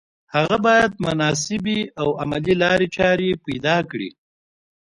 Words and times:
هغه 0.35 0.57
باید 0.65 0.91
مناسبې 1.07 1.79
او 2.01 2.07
عملي 2.21 2.55
لارې 2.63 2.87
چارې 2.97 3.29
پیدا 3.45 3.77
کړي 3.91 4.09